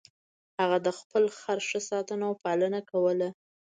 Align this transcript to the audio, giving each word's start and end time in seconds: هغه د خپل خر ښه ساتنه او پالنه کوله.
هغه 0.59 0.77
د 0.85 0.87
خپل 0.99 1.23
خر 1.39 1.59
ښه 1.67 1.79
ساتنه 1.89 2.23
او 2.29 2.33
پالنه 2.43 2.79
کوله. 2.91 3.29